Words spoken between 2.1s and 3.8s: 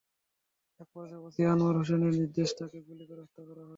নির্দেশে তাঁকে গুলি করে হত্যা করা হয়।